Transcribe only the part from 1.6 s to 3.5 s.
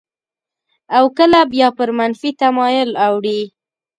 پر منفي تمایل اوړي.